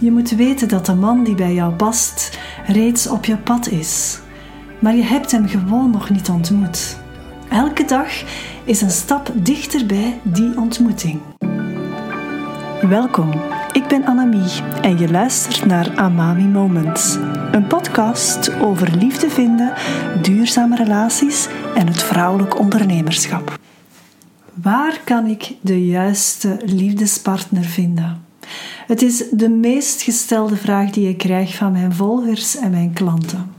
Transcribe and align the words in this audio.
Je 0.00 0.10
moet 0.10 0.30
weten 0.30 0.68
dat 0.68 0.86
de 0.86 0.94
man 0.94 1.24
die 1.24 1.34
bij 1.34 1.54
jou 1.54 1.74
past 1.74 2.38
reeds 2.66 3.08
op 3.08 3.24
je 3.24 3.36
pad 3.36 3.68
is, 3.68 4.20
maar 4.80 4.94
je 4.94 5.02
hebt 5.02 5.30
hem 5.30 5.48
gewoon 5.48 5.90
nog 5.90 6.10
niet 6.10 6.28
ontmoet. 6.28 6.98
Elke 7.48 7.84
dag 7.84 8.08
is 8.64 8.80
een 8.80 8.90
stap 8.90 9.32
dichterbij 9.34 10.20
die 10.22 10.56
ontmoeting. 10.56 11.20
Welkom, 12.80 13.30
ik 13.72 13.86
ben 13.88 14.04
Annemie 14.04 14.62
en 14.82 14.98
je 14.98 15.10
luistert 15.10 15.66
naar 15.66 15.96
Amami 15.96 16.44
Moments, 16.44 17.14
een 17.52 17.66
podcast 17.66 18.54
over 18.54 18.96
liefde 18.96 19.30
vinden, 19.30 19.72
duurzame 20.22 20.76
relaties 20.76 21.48
en 21.74 21.86
het 21.86 22.02
vrouwelijk 22.02 22.58
ondernemerschap. 22.58 23.58
Waar 24.54 25.00
kan 25.04 25.26
ik 25.26 25.54
de 25.60 25.86
juiste 25.86 26.60
liefdespartner 26.64 27.64
vinden? 27.64 28.27
Het 28.86 29.02
is 29.02 29.24
de 29.30 29.48
meest 29.48 30.02
gestelde 30.02 30.56
vraag 30.56 30.90
die 30.90 31.08
ik 31.08 31.18
krijg 31.18 31.54
van 31.54 31.72
mijn 31.72 31.92
volgers 31.92 32.56
en 32.56 32.70
mijn 32.70 32.92
klanten. 32.92 33.52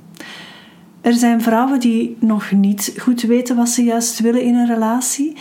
Er 1.02 1.13
zijn 1.13 1.41
vrouwen 1.41 1.80
die 1.80 2.17
nog 2.20 2.52
niet 2.52 2.94
goed 2.97 3.21
weten 3.21 3.55
wat 3.55 3.70
ze 3.70 3.83
juist 3.83 4.20
willen 4.20 4.41
in 4.41 4.55
een 4.55 4.67
relatie. 4.67 5.35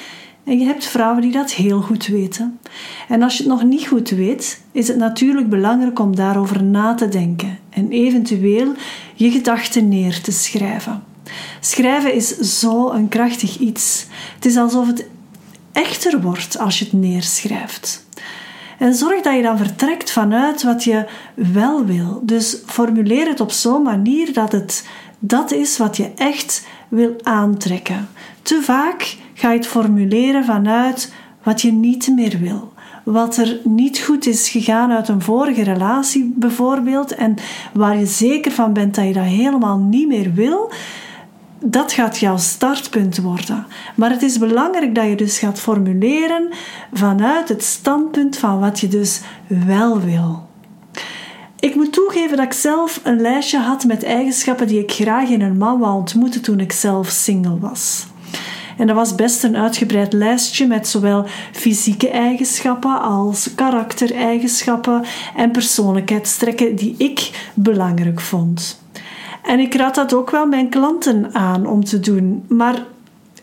En 0.45 0.59
je 0.59 0.65
hebt 0.65 0.87
vrouwen 0.87 1.23
die 1.23 1.33
dat 1.33 1.53
heel 1.53 1.81
goed 1.81 2.07
weten. 2.07 2.59
En 3.09 3.23
als 3.23 3.37
je 3.37 3.43
het 3.43 3.53
nog 3.53 3.63
niet 3.63 3.87
goed 3.87 4.11
weet, 4.11 4.63
is 4.73 4.89
het 4.89 4.97
natuurlijk 4.97 5.49
belangrijk 5.49 5.99
om 5.99 6.17
daarover 6.17 6.63
na 6.63 6.95
te 6.95 7.09
denken 7.09 7.59
en 7.71 7.91
eventueel 7.91 8.73
je 9.15 9.31
gedachten 9.31 9.89
neer 9.89 10.21
te 10.21 10.33
schrijven. 10.33 11.03
Schrijven 11.61 12.15
is 12.15 12.39
zo 12.39 12.91
een 12.91 13.09
krachtig 13.09 13.59
iets. 13.59 14.07
Het 14.35 14.45
is 14.45 14.57
alsof 14.57 14.87
het 14.87 15.07
echter 15.73 16.21
wordt 16.21 16.59
als 16.59 16.79
je 16.79 16.85
het 16.85 16.93
neerschrijft. 16.93 18.07
En 18.79 18.95
zorg 18.95 19.23
dat 19.23 19.35
je 19.35 19.43
dan 19.43 19.59
vertrekt 19.59 20.11
vanuit 20.11 20.63
wat 20.63 20.85
je 20.85 21.07
wel 21.35 21.85
wil. 21.85 22.21
Dus 22.23 22.63
formuleer 22.67 23.29
het 23.29 23.41
op 23.41 23.51
zo'n 23.51 23.83
manier 23.83 24.33
dat 24.33 24.53
het 24.53 24.89
dat 25.19 25.53
is 25.53 25.79
wat 25.79 25.97
je 25.97 26.11
echt 26.17 26.67
wil 26.89 27.17
aantrekken. 27.23 28.09
Te 28.43 28.63
vaak 28.63 29.17
ga 29.35 29.51
je 29.51 29.57
het 29.57 29.67
formuleren 29.67 30.45
vanuit 30.45 31.13
wat 31.43 31.63
je 31.63 31.73
niet 31.73 32.09
meer 32.15 32.39
wil. 32.39 32.73
Wat 33.05 33.37
er 33.37 33.61
niet 33.65 33.99
goed 33.99 34.27
is 34.27 34.49
gegaan 34.49 34.93
uit 34.93 35.09
een 35.09 35.23
vorige 35.23 35.63
relatie 35.63 36.33
bijvoorbeeld 36.37 37.15
en 37.15 37.35
waar 37.73 37.99
je 37.99 38.07
zeker 38.07 38.53
van 38.53 38.73
bent 38.73 38.95
dat 38.95 39.07
je 39.07 39.13
dat 39.13 39.25
helemaal 39.25 39.79
niet 39.79 40.09
meer 40.09 40.35
wil 40.35 40.71
dat 41.61 41.93
gaat 41.93 42.19
jouw 42.19 42.37
startpunt 42.37 43.19
worden. 43.19 43.67
Maar 43.95 44.11
het 44.11 44.23
is 44.23 44.39
belangrijk 44.39 44.95
dat 44.95 45.07
je 45.07 45.17
dus 45.17 45.39
gaat 45.39 45.61
formuleren 45.61 46.49
vanuit 46.93 47.49
het 47.49 47.65
standpunt 47.65 48.37
van 48.37 48.61
wat 48.61 48.81
je 48.81 48.89
dus 48.89 49.21
wel 49.47 50.01
wil. 50.01 50.47
Ik 51.61 51.75
moet 51.75 51.93
toegeven 51.93 52.37
dat 52.37 52.47
ik 52.47 52.53
zelf 52.53 53.01
een 53.03 53.21
lijstje 53.21 53.59
had 53.59 53.85
met 53.85 54.05
eigenschappen 54.05 54.67
die 54.67 54.81
ik 54.81 54.93
graag 54.93 55.29
in 55.29 55.43
een 55.43 55.59
man 55.59 55.79
wou 55.79 55.95
ontmoeten 55.95 56.43
toen 56.43 56.61
ik 56.61 56.73
zelf 56.73 57.09
single 57.09 57.59
was. 57.59 58.07
En 58.77 58.87
dat 58.87 58.97
was 58.97 59.15
best 59.15 59.45
een 59.45 59.57
uitgebreid 59.57 60.13
lijstje 60.13 60.67
met 60.67 60.89
zowel 60.89 61.27
fysieke 61.53 62.09
eigenschappen 62.09 63.01
als 63.01 63.55
karaktereigenschappen 63.55 65.05
en 65.37 65.51
persoonlijkheidstrekken 65.51 66.77
die 66.77 66.95
ik 66.99 67.51
belangrijk 67.55 68.21
vond. 68.21 68.81
En 69.49 69.61
ik 69.61 69.75
raad 69.75 69.95
dat 69.95 70.15
ook 70.15 70.31
wel 70.31 70.47
mijn 70.47 70.69
klanten 70.69 71.35
aan 71.35 71.67
om 71.67 71.85
te 71.85 72.01
doen. 72.01 72.45
Maar 72.49 72.83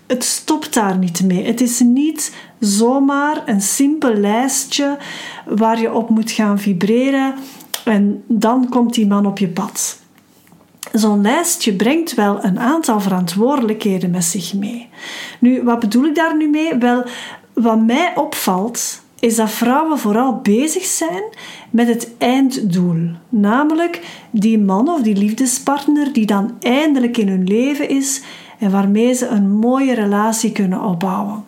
het 0.07 0.23
stopt 0.23 0.73
daar 0.73 0.97
niet 0.97 1.23
mee. 1.23 1.45
Het 1.45 1.61
is 1.61 1.79
niet 1.79 2.35
zomaar 2.59 3.41
een 3.45 3.61
simpel 3.61 4.13
lijstje 4.13 4.97
waar 5.45 5.81
je 5.81 5.93
op 5.93 6.09
moet 6.09 6.31
gaan 6.31 6.59
vibreren 6.59 7.33
en 7.85 8.23
dan 8.27 8.69
komt 8.69 8.93
die 8.93 9.07
man 9.07 9.25
op 9.25 9.37
je 9.37 9.47
pad. 9.47 9.99
Zo'n 10.93 11.21
lijstje 11.21 11.75
brengt 11.75 12.13
wel 12.13 12.43
een 12.43 12.59
aantal 12.59 12.99
verantwoordelijkheden 12.99 14.11
met 14.11 14.23
zich 14.23 14.53
mee. 14.53 14.89
Nu, 15.39 15.63
wat 15.63 15.79
bedoel 15.79 16.05
ik 16.05 16.15
daar 16.15 16.37
nu 16.37 16.49
mee? 16.49 16.77
Wel, 16.77 17.03
wat 17.53 17.79
mij 17.79 18.11
opvalt 18.15 19.01
is 19.25 19.35
dat 19.35 19.51
vrouwen 19.51 19.99
vooral 19.99 20.39
bezig 20.43 20.83
zijn 20.83 21.23
met 21.69 21.87
het 21.87 22.09
einddoel. 22.17 23.09
Namelijk 23.29 24.01
die 24.29 24.59
man 24.59 24.89
of 24.89 25.01
die 25.01 25.15
liefdespartner 25.15 26.13
die 26.13 26.25
dan 26.25 26.55
eindelijk 26.59 27.17
in 27.17 27.27
hun 27.27 27.43
leven 27.43 27.89
is 27.89 28.21
en 28.59 28.71
waarmee 28.71 29.13
ze 29.13 29.27
een 29.27 29.49
mooie 29.49 29.93
relatie 29.93 30.51
kunnen 30.51 30.81
opbouwen. 30.81 31.45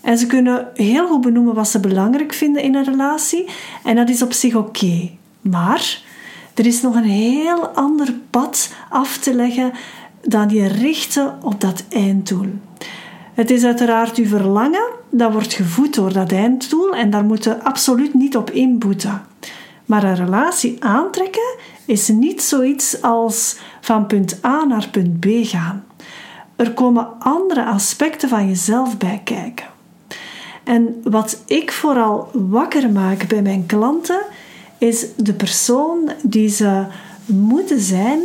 En 0.00 0.18
ze 0.18 0.26
kunnen 0.26 0.68
heel 0.74 1.06
goed 1.06 1.20
benoemen 1.20 1.54
wat 1.54 1.68
ze 1.68 1.80
belangrijk 1.80 2.32
vinden 2.32 2.62
in 2.62 2.74
een 2.74 2.84
relatie 2.84 3.44
en 3.84 3.96
dat 3.96 4.08
is 4.08 4.22
op 4.22 4.32
zich 4.32 4.54
oké. 4.54 5.10
Maar 5.40 6.02
er 6.54 6.66
is 6.66 6.82
nog 6.82 6.94
een 6.94 7.10
heel 7.10 7.68
ander 7.68 8.14
pad 8.30 8.74
af 8.88 9.18
te 9.18 9.34
leggen 9.34 9.72
dan 10.22 10.48
je 10.48 10.66
richten 10.66 11.38
op 11.42 11.60
dat 11.60 11.84
einddoel. 11.88 12.48
Het 13.34 13.50
is 13.50 13.64
uiteraard 13.64 14.16
uw 14.16 14.26
verlangen, 14.26 14.84
dat 15.18 15.32
wordt 15.32 15.52
gevoed 15.52 15.94
door 15.94 16.12
dat 16.12 16.32
einddoel 16.32 16.94
en 16.94 17.10
daar 17.10 17.24
moeten 17.24 17.62
absoluut 17.62 18.14
niet 18.14 18.36
op 18.36 18.50
inboeten. 18.50 19.22
Maar 19.84 20.04
een 20.04 20.16
relatie 20.16 20.84
aantrekken 20.84 21.54
is 21.84 22.08
niet 22.08 22.42
zoiets 22.42 23.02
als 23.02 23.56
van 23.80 24.06
punt 24.06 24.44
A 24.44 24.64
naar 24.64 24.88
punt 24.90 25.20
B 25.20 25.26
gaan. 25.28 25.84
Er 26.56 26.72
komen 26.72 27.08
andere 27.18 27.64
aspecten 27.64 28.28
van 28.28 28.46
jezelf 28.48 28.96
bij 28.98 29.20
kijken. 29.24 29.66
En 30.64 31.00
wat 31.02 31.42
ik 31.46 31.72
vooral 31.72 32.30
wakker 32.32 32.90
maak 32.90 33.28
bij 33.28 33.42
mijn 33.42 33.66
klanten, 33.66 34.20
is 34.78 35.06
de 35.16 35.32
persoon 35.32 36.10
die 36.22 36.48
ze 36.48 36.84
moeten 37.26 37.80
zijn 37.80 38.20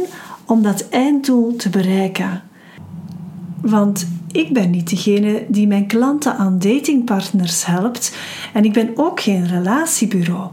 om 0.46 0.64
dat 0.64 0.90
einddoel 0.90 1.56
te 1.56 1.70
bereiken. 1.70 2.44
Want 3.62 4.08
ik 4.32 4.54
ben 4.54 4.70
niet 4.70 4.90
degene 4.90 5.46
die 5.48 5.68
mijn 5.68 5.88
klanten 5.88 6.38
aan 6.38 6.60
datingpartners 6.60 7.66
helpt 7.66 8.18
en 8.54 8.66
ik 8.66 8.74
ben 8.74 8.92
ook 8.96 9.20
geen 9.20 9.48
relatiebureau. 9.48 10.50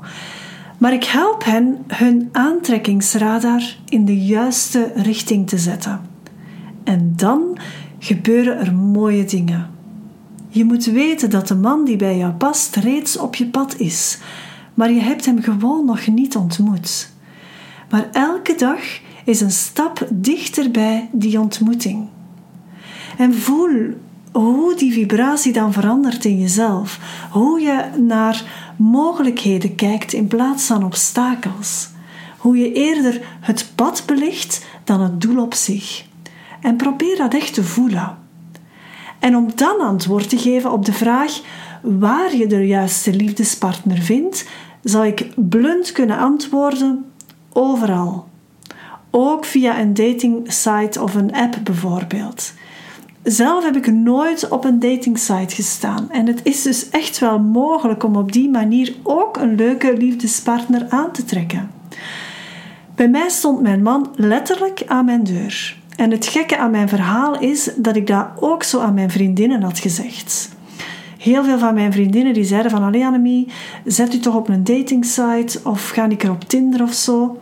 Maar 0.78 0.92
ik 0.92 1.04
help 1.04 1.44
hen 1.44 1.84
hun 1.86 2.28
aantrekkingsradar 2.32 3.76
in 3.88 4.04
de 4.04 4.24
juiste 4.24 4.92
richting 4.94 5.48
te 5.48 5.58
zetten. 5.58 6.00
En 6.84 7.12
dan 7.16 7.58
gebeuren 7.98 8.58
er 8.58 8.74
mooie 8.74 9.24
dingen. 9.24 9.70
Je 10.48 10.64
moet 10.64 10.84
weten 10.84 11.30
dat 11.30 11.48
de 11.48 11.54
man 11.54 11.84
die 11.84 11.96
bij 11.96 12.16
jou 12.16 12.32
past 12.32 12.76
reeds 12.76 13.18
op 13.18 13.34
je 13.34 13.46
pad 13.46 13.78
is, 13.78 14.18
maar 14.74 14.92
je 14.92 15.00
hebt 15.00 15.24
hem 15.24 15.42
gewoon 15.42 15.84
nog 15.84 16.06
niet 16.06 16.36
ontmoet. 16.36 17.10
Maar 17.90 18.08
elke 18.12 18.54
dag 18.54 18.80
is 19.24 19.40
een 19.40 19.50
stap 19.50 20.06
dichterbij 20.10 21.08
die 21.12 21.40
ontmoeting. 21.40 22.08
En 23.18 23.34
voel 23.34 23.94
hoe 24.32 24.74
die 24.76 24.92
vibratie 24.92 25.52
dan 25.52 25.72
verandert 25.72 26.24
in 26.24 26.40
jezelf. 26.40 26.98
Hoe 27.30 27.60
je 27.60 27.84
naar 27.96 28.44
mogelijkheden 28.76 29.74
kijkt 29.74 30.12
in 30.12 30.26
plaats 30.26 30.66
van 30.66 30.84
obstakels. 30.84 31.88
Hoe 32.38 32.56
je 32.56 32.72
eerder 32.72 33.20
het 33.40 33.72
pad 33.74 34.02
belicht 34.06 34.66
dan 34.84 35.00
het 35.00 35.20
doel 35.20 35.42
op 35.42 35.54
zich. 35.54 36.04
En 36.60 36.76
probeer 36.76 37.16
dat 37.16 37.34
echt 37.34 37.54
te 37.54 37.64
voelen. 37.64 38.18
En 39.18 39.36
om 39.36 39.50
dan 39.54 39.80
antwoord 39.80 40.28
te 40.28 40.38
geven 40.38 40.72
op 40.72 40.84
de 40.84 40.92
vraag 40.92 41.40
waar 41.82 42.36
je 42.36 42.46
de 42.46 42.66
juiste 42.66 43.14
liefdespartner 43.14 43.98
vindt, 43.98 44.48
zou 44.82 45.06
ik 45.06 45.26
blunt 45.36 45.92
kunnen 45.92 46.18
antwoorden: 46.18 47.04
overal. 47.52 48.28
Ook 49.10 49.44
via 49.44 49.80
een 49.80 49.94
dating 49.94 50.52
site 50.52 51.02
of 51.02 51.14
een 51.14 51.34
app 51.34 51.56
bijvoorbeeld. 51.62 52.52
Zelf 53.22 53.64
heb 53.64 53.76
ik 53.76 53.92
nooit 53.92 54.48
op 54.48 54.64
een 54.64 54.80
datingsite 54.80 55.54
gestaan 55.54 56.10
en 56.10 56.26
het 56.26 56.40
is 56.42 56.62
dus 56.62 56.88
echt 56.88 57.18
wel 57.18 57.38
mogelijk 57.38 58.04
om 58.04 58.16
op 58.16 58.32
die 58.32 58.50
manier 58.50 58.94
ook 59.02 59.36
een 59.36 59.54
leuke 59.54 59.96
liefdespartner 59.96 60.86
aan 60.88 61.12
te 61.12 61.24
trekken. 61.24 61.70
Bij 62.94 63.08
mij 63.08 63.28
stond 63.28 63.60
mijn 63.60 63.82
man 63.82 64.10
letterlijk 64.16 64.82
aan 64.86 65.04
mijn 65.04 65.24
deur. 65.24 65.76
En 65.96 66.10
het 66.10 66.26
gekke 66.26 66.58
aan 66.58 66.70
mijn 66.70 66.88
verhaal 66.88 67.40
is 67.40 67.70
dat 67.76 67.96
ik 67.96 68.06
dat 68.06 68.26
ook 68.40 68.62
zo 68.62 68.80
aan 68.80 68.94
mijn 68.94 69.10
vriendinnen 69.10 69.62
had 69.62 69.78
gezegd. 69.78 70.48
Heel 71.18 71.44
veel 71.44 71.58
van 71.58 71.74
mijn 71.74 71.92
vriendinnen 71.92 72.34
die 72.34 72.44
zeiden 72.44 72.70
van 72.70 72.82
Allee 72.82 73.04
Annemie, 73.04 73.48
zet 73.84 74.14
u 74.14 74.18
toch 74.18 74.34
op 74.34 74.48
een 74.48 74.64
datingsite 74.64 75.60
of 75.64 75.88
ga 75.88 76.08
ik 76.08 76.22
er 76.22 76.30
op 76.30 76.44
Tinder 76.44 76.82
of 76.82 76.92
zo. 76.92 77.38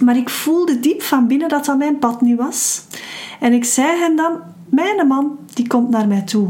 Maar 0.00 0.16
ik 0.16 0.28
voelde 0.28 0.80
diep 0.80 1.02
van 1.02 1.26
binnen 1.26 1.48
dat 1.48 1.64
dat 1.64 1.78
mijn 1.78 1.98
pad 1.98 2.20
niet 2.20 2.36
was. 2.36 2.82
En 3.40 3.52
ik 3.52 3.64
zei 3.64 3.98
hen 3.98 4.16
dan, 4.16 4.38
mijn 4.70 5.06
man 5.06 5.38
die 5.54 5.66
komt 5.66 5.90
naar 5.90 6.08
mij 6.08 6.22
toe. 6.22 6.48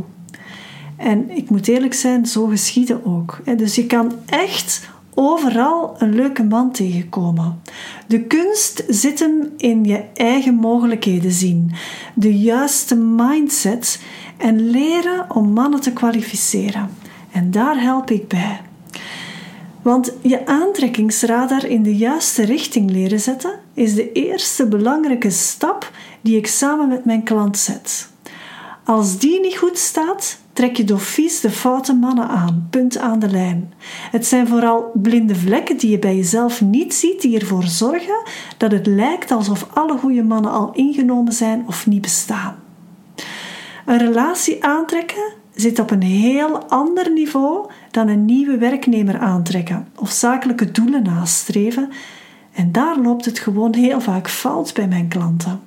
En 0.96 1.37
ik 1.37 1.50
moet 1.50 1.69
eerlijk 1.69 1.94
zijn, 1.94 2.26
zo 2.26 2.46
geschieden 2.46 3.05
ook. 3.05 3.40
Dus 3.56 3.75
je 3.75 3.87
kan 3.87 4.12
echt 4.26 4.88
overal 5.14 5.94
een 5.99 6.14
leuke 6.14 6.43
man 6.43 6.72
tegenkomen. 6.72 7.62
De 8.06 8.22
kunst 8.22 8.84
zit 8.88 9.19
hem 9.19 9.52
in 9.56 9.84
je 9.84 10.05
eigen 10.14 10.55
mogelijkheden 10.55 11.32
zien, 11.32 11.72
de 12.14 12.38
juiste 12.38 12.96
mindset 12.96 14.00
en 14.37 14.70
leren 14.70 15.34
om 15.34 15.52
mannen 15.52 15.81
te 15.81 15.93
kwalificeren. 15.93 16.90
En 17.32 17.50
daar 17.50 17.81
help 17.81 18.11
ik 18.11 18.28
bij. 18.28 18.61
Want 19.82 20.12
je 20.23 20.46
aantrekkingsradar 20.46 21.66
in 21.66 21.82
de 21.82 21.96
juiste 21.96 22.44
richting 22.44 22.90
leren 22.90 23.20
zetten 23.20 23.58
is 23.75 23.94
de 23.94 24.12
eerste 24.12 24.66
belangrijke 24.66 25.31
stap 25.31 25.93
die 26.20 26.37
ik 26.37 26.46
samen 26.46 26.88
met 26.88 27.05
mijn 27.05 27.22
klant 27.22 27.58
zet. 27.58 28.08
Als 28.84 29.19
die 29.19 29.40
niet 29.40 29.56
goed 29.56 29.78
staat, 29.78 30.38
trek 30.52 30.76
je 30.76 30.84
door 30.84 31.00
vies 31.00 31.40
de 31.40 31.50
foute 31.50 31.94
mannen 31.94 32.28
aan, 32.28 32.67
punt 32.70 32.99
aan 32.99 33.19
de 33.19 33.31
lijn. 33.31 33.72
Het 34.11 34.26
zijn 34.26 34.49
vooral 34.49 34.90
blinde 34.94 35.34
vlekken 35.34 35.76
die 35.76 35.90
je 35.90 35.99
bij 35.99 36.17
jezelf 36.17 36.61
niet 36.61 36.94
ziet, 36.94 37.20
die 37.20 37.38
ervoor 37.38 37.62
zorgen 37.62 38.22
dat 38.56 38.72
het 38.72 38.87
lijkt 38.87 39.31
alsof 39.31 39.67
alle 39.75 39.99
goede 39.99 40.22
mannen 40.22 40.50
al 40.50 40.70
ingenomen 40.72 41.32
zijn 41.32 41.64
of 41.67 41.87
niet 41.87 42.00
bestaan. 42.00 42.56
Een 43.87 43.99
relatie 43.99 44.64
aantrekken 44.64 45.32
zit 45.55 45.78
op 45.78 45.90
een 45.90 46.02
heel 46.02 46.69
ander 46.69 47.12
niveau 47.12 47.70
dan 47.90 48.08
een 48.08 48.25
nieuwe 48.25 48.58
werknemer 48.58 49.19
aantrekken 49.19 49.88
of 49.96 50.11
zakelijke 50.11 50.70
doelen 50.70 51.02
nastreven. 51.02 51.88
En 52.52 52.73
daar 52.73 52.99
loopt 52.99 53.25
het 53.25 53.38
gewoon 53.38 53.75
heel 53.75 54.00
vaak 54.00 54.28
fout 54.28 54.75
bij 54.75 54.88
mijn 54.88 55.08
klanten. 55.08 55.61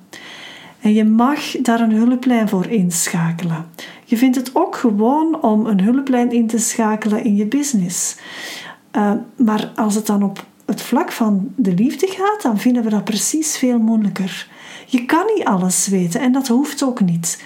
En 0.84 0.92
je 0.92 1.04
mag 1.04 1.56
daar 1.62 1.80
een 1.80 1.92
hulplijn 1.92 2.48
voor 2.48 2.66
inschakelen. 2.66 3.66
Je 4.04 4.16
vindt 4.16 4.36
het 4.36 4.50
ook 4.54 4.76
gewoon 4.76 5.42
om 5.42 5.66
een 5.66 5.80
hulplijn 5.80 6.32
in 6.32 6.46
te 6.46 6.58
schakelen 6.58 7.24
in 7.24 7.36
je 7.36 7.46
business. 7.46 8.16
Uh, 8.92 9.12
maar 9.36 9.72
als 9.76 9.94
het 9.94 10.06
dan 10.06 10.22
op 10.22 10.44
het 10.64 10.82
vlak 10.82 11.12
van 11.12 11.52
de 11.56 11.74
liefde 11.74 12.06
gaat, 12.06 12.42
dan 12.42 12.58
vinden 12.58 12.82
we 12.82 12.90
dat 12.90 13.04
precies 13.04 13.56
veel 13.56 13.78
moeilijker. 13.78 14.48
Je 14.86 15.04
kan 15.04 15.24
niet 15.34 15.44
alles 15.44 15.88
weten 15.88 16.20
en 16.20 16.32
dat 16.32 16.48
hoeft 16.48 16.82
ook 16.82 17.00
niet. 17.00 17.42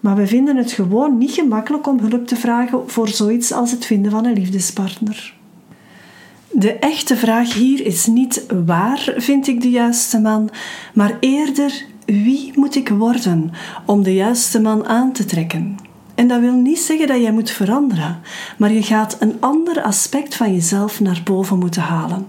Maar 0.00 0.16
we 0.16 0.26
vinden 0.26 0.56
het 0.56 0.72
gewoon 0.72 1.18
niet 1.18 1.32
gemakkelijk 1.32 1.86
om 1.86 1.98
hulp 1.98 2.26
te 2.26 2.36
vragen 2.36 2.90
voor 2.90 3.08
zoiets 3.08 3.52
als 3.52 3.70
het 3.70 3.86
vinden 3.86 4.10
van 4.10 4.24
een 4.24 4.32
liefdespartner. 4.32 5.34
De 6.50 6.72
echte 6.72 7.16
vraag 7.16 7.54
hier 7.54 7.86
is 7.86 8.06
niet 8.06 8.46
waar 8.64 9.14
vind 9.16 9.46
ik 9.46 9.60
de 9.60 9.70
juiste 9.70 10.20
man, 10.20 10.50
maar 10.94 11.16
eerder 11.20 11.90
wie 12.12 12.52
moet 12.54 12.76
ik 12.76 12.88
worden 12.88 13.50
om 13.86 14.02
de 14.02 14.14
juiste 14.14 14.60
man 14.60 14.86
aan 14.86 15.12
te 15.12 15.24
trekken. 15.24 15.76
En 16.14 16.28
dat 16.28 16.40
wil 16.40 16.52
niet 16.52 16.78
zeggen 16.78 17.06
dat 17.06 17.20
jij 17.20 17.32
moet 17.32 17.50
veranderen, 17.50 18.20
maar 18.58 18.72
je 18.72 18.82
gaat 18.82 19.16
een 19.20 19.36
ander 19.40 19.82
aspect 19.82 20.34
van 20.34 20.54
jezelf 20.54 21.00
naar 21.00 21.20
boven 21.24 21.58
moeten 21.58 21.82
halen. 21.82 22.26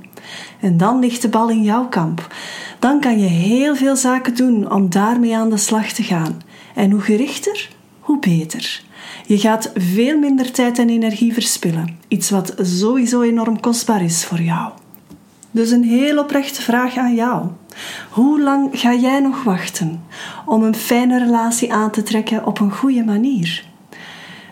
En 0.59 0.77
dan 0.77 0.99
ligt 0.99 1.21
de 1.21 1.29
bal 1.29 1.49
in 1.49 1.63
jouw 1.63 1.87
kamp. 1.87 2.33
Dan 2.79 2.99
kan 2.99 3.19
je 3.19 3.27
heel 3.27 3.75
veel 3.75 3.95
zaken 3.95 4.35
doen 4.35 4.71
om 4.71 4.89
daarmee 4.89 5.37
aan 5.37 5.49
de 5.49 5.57
slag 5.57 5.91
te 5.91 6.03
gaan. 6.03 6.41
En 6.75 6.91
hoe 6.91 7.01
gerichter, 7.01 7.69
hoe 7.99 8.19
beter. 8.19 8.83
Je 9.25 9.37
gaat 9.37 9.71
veel 9.75 10.19
minder 10.19 10.51
tijd 10.51 10.79
en 10.79 10.89
energie 10.89 11.33
verspillen, 11.33 11.97
iets 12.07 12.29
wat 12.29 12.53
sowieso 12.61 13.21
enorm 13.21 13.59
kostbaar 13.59 14.03
is 14.03 14.25
voor 14.25 14.41
jou. 14.41 14.71
Dus 15.53 15.71
een 15.71 15.83
heel 15.83 16.19
oprechte 16.19 16.61
vraag 16.61 16.97
aan 16.97 17.15
jou. 17.15 17.47
Hoe 18.09 18.41
lang 18.41 18.69
ga 18.71 18.93
jij 18.93 19.19
nog 19.19 19.43
wachten 19.43 20.03
om 20.45 20.63
een 20.63 20.75
fijne 20.75 21.19
relatie 21.19 21.73
aan 21.73 21.91
te 21.91 22.03
trekken 22.03 22.45
op 22.45 22.59
een 22.59 22.71
goede 22.71 23.03
manier? 23.03 23.65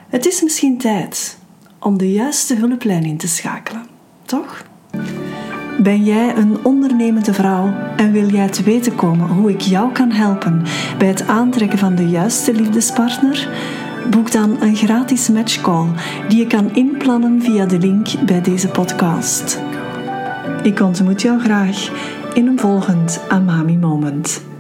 Het 0.10 0.26
is 0.26 0.42
misschien 0.42 0.78
tijd 0.78 1.38
om 1.80 1.98
de 1.98 2.12
juiste 2.12 2.56
hulplijn 2.56 3.04
in 3.04 3.18
te 3.18 3.28
schakelen, 3.28 3.86
toch? 4.26 4.66
Ben 5.80 6.04
jij 6.04 6.36
een 6.36 6.66
ondernemende 6.66 7.34
vrouw 7.34 7.74
en 7.96 8.12
wil 8.12 8.30
jij 8.30 8.50
te 8.50 8.64
weten 8.64 8.96
komen 8.96 9.28
hoe 9.28 9.50
ik 9.50 9.62
jou 9.62 9.92
kan 9.92 10.12
helpen 10.12 10.64
bij 10.98 11.08
het 11.08 11.28
aantrekken 11.28 11.78
van 11.78 11.96
de 11.96 12.10
juiste 12.10 12.54
liefdespartner? 12.54 13.50
Boek 14.10 14.32
dan 14.32 14.62
een 14.62 14.76
gratis 14.76 15.30
matchcall 15.30 15.88
die 16.28 16.38
je 16.38 16.48
kan 16.48 16.76
inplannen 16.76 17.42
via 17.42 17.66
de 17.66 17.78
link 17.78 18.08
bij 18.26 18.42
deze 18.42 18.68
podcast. 18.68 19.71
Ik 20.64 20.80
ontmoet 20.80 21.22
jou 21.22 21.40
graag 21.40 21.90
in 22.34 22.48
een 22.48 22.60
volgend 22.60 23.22
Amami 23.30 23.78
Moment. 23.78 24.51